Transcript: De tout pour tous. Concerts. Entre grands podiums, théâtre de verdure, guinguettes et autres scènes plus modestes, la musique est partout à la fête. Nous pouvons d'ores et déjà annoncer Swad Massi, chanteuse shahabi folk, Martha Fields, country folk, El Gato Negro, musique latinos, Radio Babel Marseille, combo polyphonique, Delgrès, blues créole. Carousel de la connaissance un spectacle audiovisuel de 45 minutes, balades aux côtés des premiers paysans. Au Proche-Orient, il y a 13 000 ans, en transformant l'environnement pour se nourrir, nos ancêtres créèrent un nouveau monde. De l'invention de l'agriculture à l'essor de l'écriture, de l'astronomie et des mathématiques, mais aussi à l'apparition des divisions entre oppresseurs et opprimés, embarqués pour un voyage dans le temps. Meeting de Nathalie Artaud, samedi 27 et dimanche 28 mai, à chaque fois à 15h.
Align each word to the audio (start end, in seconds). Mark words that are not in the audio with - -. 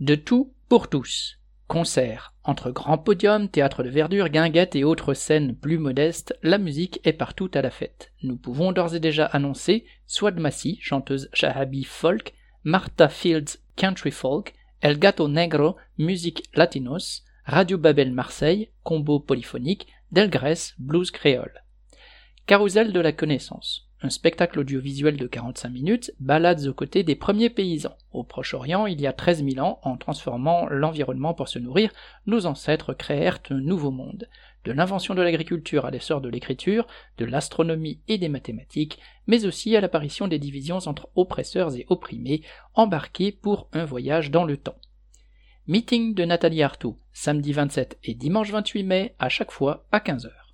De 0.00 0.14
tout 0.14 0.52
pour 0.68 0.90
tous. 0.90 1.38
Concerts. 1.68 2.34
Entre 2.44 2.70
grands 2.70 2.98
podiums, 2.98 3.48
théâtre 3.48 3.82
de 3.82 3.88
verdure, 3.88 4.28
guinguettes 4.28 4.76
et 4.76 4.84
autres 4.84 5.14
scènes 5.14 5.56
plus 5.56 5.78
modestes, 5.78 6.38
la 6.42 6.58
musique 6.58 7.00
est 7.04 7.14
partout 7.14 7.50
à 7.54 7.62
la 7.62 7.70
fête. 7.70 8.12
Nous 8.22 8.36
pouvons 8.36 8.72
d'ores 8.72 8.94
et 8.94 9.00
déjà 9.00 9.24
annoncer 9.24 9.86
Swad 10.06 10.38
Massi, 10.38 10.76
chanteuse 10.82 11.30
shahabi 11.32 11.82
folk, 11.82 12.34
Martha 12.62 13.08
Fields, 13.08 13.56
country 13.76 14.10
folk, 14.10 14.54
El 14.82 14.98
Gato 14.98 15.28
Negro, 15.28 15.76
musique 15.96 16.44
latinos, 16.54 17.24
Radio 17.46 17.78
Babel 17.78 18.12
Marseille, 18.12 18.68
combo 18.82 19.18
polyphonique, 19.18 19.86
Delgrès, 20.12 20.74
blues 20.78 21.10
créole. 21.10 21.64
Carousel 22.44 22.92
de 22.92 23.00
la 23.00 23.12
connaissance 23.12 23.85
un 24.02 24.10
spectacle 24.10 24.60
audiovisuel 24.60 25.16
de 25.16 25.26
45 25.26 25.68
minutes, 25.70 26.12
balades 26.20 26.66
aux 26.66 26.74
côtés 26.74 27.02
des 27.02 27.16
premiers 27.16 27.50
paysans. 27.50 27.96
Au 28.12 28.24
Proche-Orient, 28.24 28.86
il 28.86 29.00
y 29.00 29.06
a 29.06 29.12
13 29.12 29.44
000 29.44 29.64
ans, 29.64 29.80
en 29.82 29.96
transformant 29.96 30.66
l'environnement 30.68 31.34
pour 31.34 31.48
se 31.48 31.58
nourrir, 31.58 31.90
nos 32.26 32.46
ancêtres 32.46 32.92
créèrent 32.92 33.40
un 33.50 33.60
nouveau 33.60 33.90
monde. 33.90 34.28
De 34.64 34.72
l'invention 34.72 35.14
de 35.14 35.22
l'agriculture 35.22 35.86
à 35.86 35.90
l'essor 35.90 36.20
de 36.20 36.28
l'écriture, 36.28 36.86
de 37.18 37.24
l'astronomie 37.24 38.00
et 38.08 38.18
des 38.18 38.28
mathématiques, 38.28 38.98
mais 39.26 39.46
aussi 39.46 39.76
à 39.76 39.80
l'apparition 39.80 40.28
des 40.28 40.38
divisions 40.38 40.78
entre 40.86 41.08
oppresseurs 41.14 41.76
et 41.76 41.86
opprimés, 41.88 42.42
embarqués 42.74 43.32
pour 43.32 43.68
un 43.72 43.84
voyage 43.84 44.30
dans 44.30 44.44
le 44.44 44.56
temps. 44.56 44.76
Meeting 45.68 46.14
de 46.14 46.24
Nathalie 46.24 46.62
Artaud, 46.62 46.98
samedi 47.12 47.52
27 47.52 47.98
et 48.04 48.14
dimanche 48.14 48.50
28 48.50 48.84
mai, 48.84 49.14
à 49.18 49.28
chaque 49.28 49.50
fois 49.50 49.86
à 49.90 49.98
15h. 49.98 50.45